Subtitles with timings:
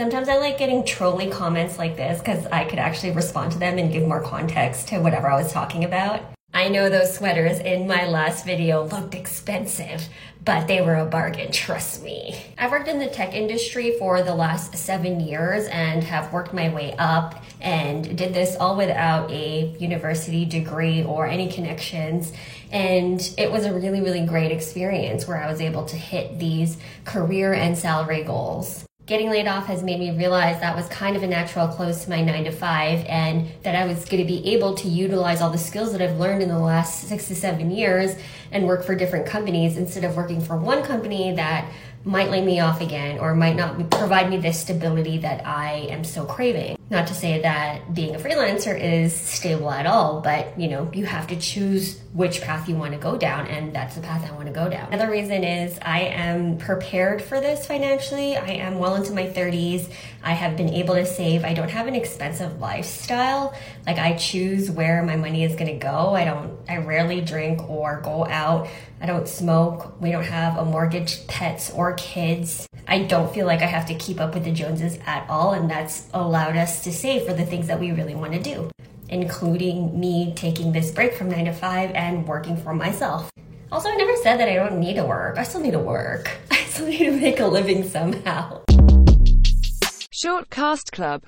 [0.00, 3.76] Sometimes I like getting trolly comments like this because I could actually respond to them
[3.76, 6.22] and give more context to whatever I was talking about.
[6.54, 10.08] I know those sweaters in my last video looked expensive,
[10.42, 12.34] but they were a bargain, trust me.
[12.56, 16.72] I've worked in the tech industry for the last seven years and have worked my
[16.72, 22.32] way up and did this all without a university degree or any connections.
[22.72, 26.78] And it was a really, really great experience where I was able to hit these
[27.04, 31.24] career and salary goals getting laid off has made me realize that was kind of
[31.24, 34.54] a natural close to my nine to five and that I was going to be
[34.54, 37.72] able to utilize all the skills that I've learned in the last six to seven
[37.72, 38.14] years
[38.52, 41.68] and work for different companies instead of working for one company that
[42.04, 46.04] might lay me off again or might not provide me the stability that I am
[46.04, 46.79] so craving.
[46.90, 51.06] Not to say that being a freelancer is stable at all, but you know, you
[51.06, 54.34] have to choose which path you want to go down, and that's the path I
[54.34, 54.92] want to go down.
[54.92, 58.36] Another reason is I am prepared for this financially.
[58.36, 59.88] I am well into my 30s.
[60.24, 61.44] I have been able to save.
[61.44, 63.54] I don't have an expensive lifestyle.
[63.86, 66.14] Like I choose where my money is going to go.
[66.14, 68.68] I don't, I rarely drink or go out.
[69.00, 70.00] I don't smoke.
[70.00, 72.68] We don't have a mortgage, pets, or kids.
[72.86, 75.70] I don't feel like I have to keep up with the Joneses at all, and
[75.70, 78.70] that's allowed us to save for the things that we really want to do,
[79.08, 83.30] including me taking this break from nine to five and working for myself.
[83.72, 85.38] Also, I never said that I don't need to work.
[85.38, 86.30] I still need to work.
[86.50, 88.62] I still need to make a living somehow.
[90.22, 91.18] Short Cast Club